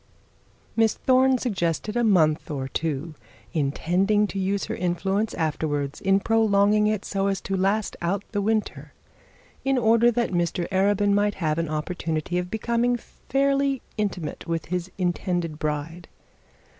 [0.75, 3.13] Miss Thorne suggested a month or two,
[3.53, 8.41] intending to use her influence afterwards in prolonging it so as to last out the
[8.41, 8.93] winter,
[9.63, 14.89] in order that Mr Arabin might have an opportunity of becoming fairly intimate with his
[14.97, 16.07] intended bride.